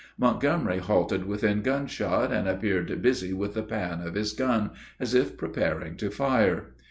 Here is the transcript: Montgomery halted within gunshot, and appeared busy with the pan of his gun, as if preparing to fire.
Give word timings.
Montgomery 0.17 0.79
halted 0.79 1.25
within 1.27 1.61
gunshot, 1.61 2.31
and 2.33 2.47
appeared 2.49 2.99
busy 3.03 3.33
with 3.33 3.53
the 3.53 3.61
pan 3.61 4.01
of 4.01 4.15
his 4.15 4.33
gun, 4.33 4.71
as 4.99 5.13
if 5.13 5.37
preparing 5.37 5.95
to 5.97 6.09
fire. 6.09 6.73